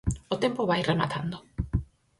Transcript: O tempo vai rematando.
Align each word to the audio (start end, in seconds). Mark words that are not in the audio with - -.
O 0.33 0.35
tempo 0.43 0.69
vai 0.71 0.81
rematando. 0.89 1.37